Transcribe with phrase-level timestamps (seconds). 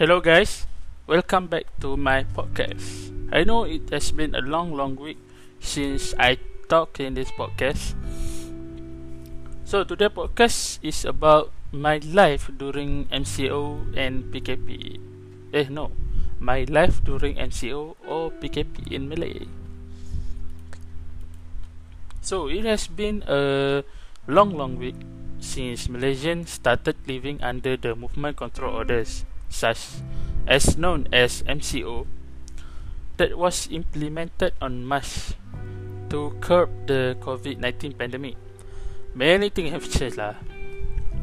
[0.00, 0.64] Hello, guys.
[1.04, 3.12] Welcome back to my podcast.
[3.36, 5.20] I know it has been a long, long week
[5.60, 6.40] since I
[6.72, 7.92] talked in this podcast.
[9.68, 14.96] So, today's podcast is about my life during MCO and PKP.
[15.52, 15.92] Eh, no.
[16.40, 19.44] My life during MCO or PKP in Malay.
[22.24, 23.84] So, it has been a
[24.24, 24.96] long, long week
[25.44, 30.00] since Malaysians started living under the movement control orders, such
[30.46, 32.06] as known as MCO,
[33.18, 35.36] that was implemented on March
[36.08, 38.36] to curb the COVID 19 pandemic.
[39.12, 40.16] Many things have changed.
[40.16, 40.40] Lah.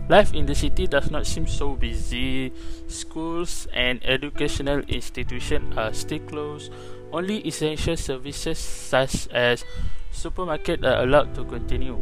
[0.07, 2.53] Life in the city does not seem so busy.
[2.87, 6.71] Schools and educational institutions are still closed.
[7.11, 9.65] Only essential services such as
[10.11, 11.99] supermarket are allowed to continue.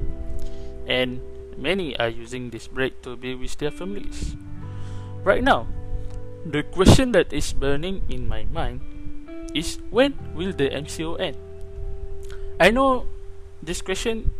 [0.85, 1.21] And
[1.57, 4.35] many are using this break to be with their families.
[5.23, 5.65] Right now,
[6.45, 8.79] the question that is burning in my mind
[9.53, 11.37] is when will the MCO end?
[12.59, 13.09] I know
[13.61, 14.31] this question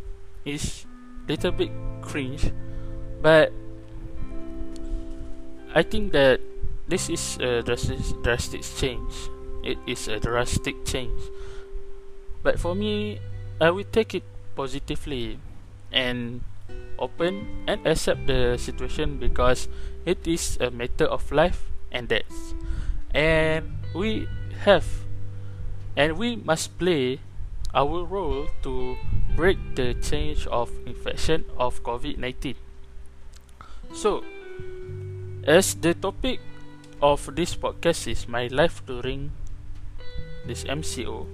[0.46, 0.86] is
[1.28, 2.54] little bit cringe,
[3.22, 3.52] but
[5.74, 6.40] I think that
[6.88, 9.14] this is a drastic, drastic change.
[9.66, 11.20] It is a drastic change.
[12.44, 13.20] But for me,
[13.60, 14.24] I will take it
[14.56, 15.40] positively
[15.92, 16.42] and
[17.00, 19.68] open and accept the situation because
[20.06, 22.54] it is a matter of life and death.
[23.16, 24.28] And we
[24.68, 24.84] have
[25.96, 27.24] and we must play
[27.72, 29.00] our role to
[29.36, 32.56] break the change of infection of COVID-19.
[33.96, 34.24] So,
[35.48, 36.44] as the topic
[37.02, 39.32] of this podcast is my life during
[40.44, 41.28] this MCO.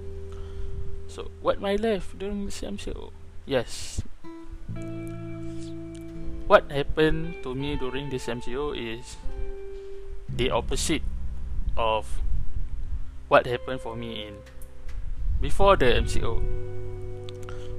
[1.09, 3.09] So, what my life during this MCO?
[3.45, 4.01] Yes,
[6.45, 9.17] what happened to me during this MCO is
[10.35, 11.01] the opposite
[11.77, 12.21] of
[13.27, 14.35] what happened for me in
[15.39, 16.39] before the MCO.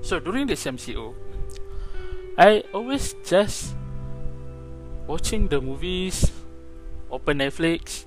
[0.03, 1.15] So during this MCO,
[2.39, 3.77] I always just
[5.07, 6.33] watching the movies,
[7.11, 8.05] open Netflix,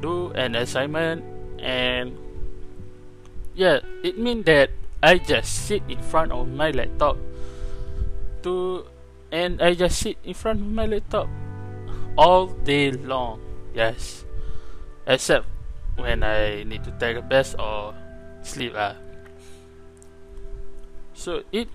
[0.00, 1.24] do an assignment,
[1.58, 2.16] and
[3.54, 4.70] yeah, it means that
[5.02, 7.16] I just sit in front of my laptop
[8.42, 8.84] to
[9.32, 11.28] and I just sit in front of my laptop
[12.16, 13.40] all day long.
[13.74, 14.24] Yes,
[15.06, 15.46] except
[15.96, 17.94] when I need to take a bath or
[18.42, 18.72] sleep.
[18.76, 18.96] Ah,
[21.12, 21.68] so it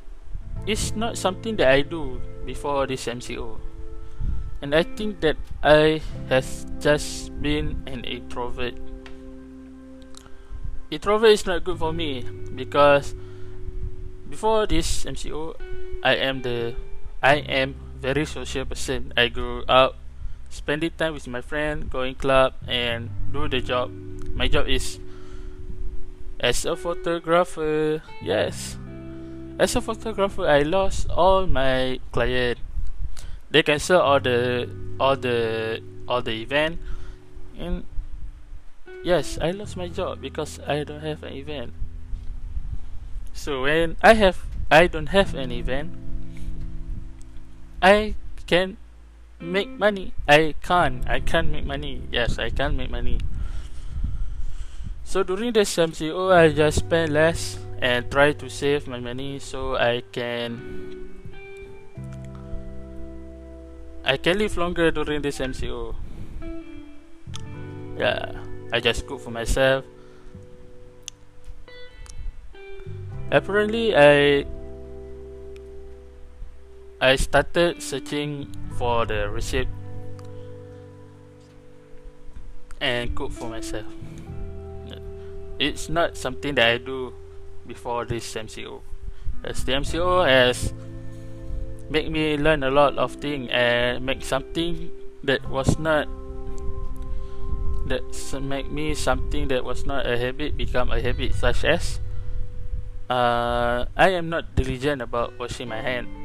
[0.66, 3.60] is not something that I do before this MCO,
[4.62, 8.76] and I think that I has just been an introvert.
[10.92, 12.22] Introvert is not good for me
[12.56, 13.16] because
[14.30, 15.56] before this MCO,
[16.04, 16.76] I am the
[17.22, 19.14] I am very social person.
[19.16, 20.03] I grew up
[20.54, 23.92] spending time with my friend, going club and do the job.
[24.34, 25.00] My job is
[26.40, 28.02] as a photographer.
[28.22, 28.78] Yes.
[29.60, 32.60] As a photographer, I lost all my client.
[33.50, 34.70] They cancel all the
[35.00, 36.80] all the all the event
[37.58, 37.86] and
[39.04, 41.74] yes, I lost my job because I don't have an event.
[43.34, 45.94] So when I have I don't have an event,
[47.82, 48.16] I
[48.48, 48.78] can
[49.44, 50.14] make money.
[50.28, 51.08] I can't.
[51.08, 52.02] I can't make money.
[52.12, 53.20] Yes, I can't make money.
[55.04, 59.40] So during this MCO, oh, I just spend less and try to save my money
[59.40, 60.84] so I can
[64.06, 65.72] I can live longer during this MCO.
[65.72, 65.96] Oh.
[67.98, 68.32] Yeah,
[68.72, 69.86] I just cook for myself.
[73.32, 74.46] Apparently, I
[77.04, 78.48] I started searching
[78.80, 79.68] for the receipt
[82.80, 83.92] and cook for myself.
[85.60, 87.12] It's not something that I do
[87.68, 88.80] before this MCO.
[89.44, 90.74] As the MCO has
[91.90, 94.88] made me learn a lot of things and make something
[95.28, 96.08] that was not
[97.92, 98.08] that
[98.40, 102.00] make me something that was not a habit become a habit such as
[103.10, 106.23] uh, I am not diligent about washing my hand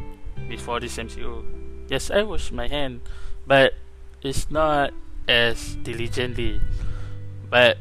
[0.48, 1.44] before this MCO.
[1.88, 3.00] Yes, I wash my hand,
[3.46, 3.74] but
[4.22, 4.92] it's not
[5.28, 6.60] as diligently.
[7.48, 7.78] But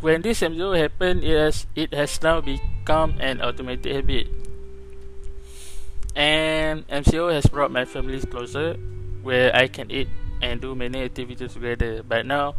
[0.00, 4.28] when this MCO happened, it has it has now become an automatic habit.
[6.16, 8.74] And MCO has brought my family closer,
[9.22, 10.08] where I can eat
[10.42, 12.02] and do many activities together.
[12.02, 12.54] But now,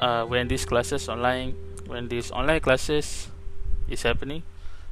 [0.00, 1.54] uh, when these classes online,
[1.86, 3.28] when these online classes
[3.88, 4.42] is happening,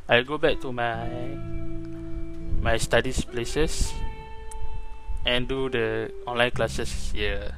[0.08, 1.06] I go back to my
[2.60, 3.92] my studies places
[5.24, 7.52] and do the online classes here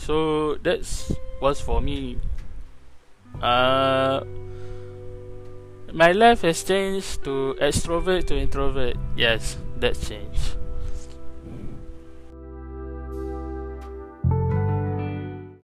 [0.00, 2.16] So that's was for me.
[3.40, 4.24] Uh,
[5.92, 8.96] my life has changed to extrovert to introvert.
[9.16, 10.56] Yes, that changed.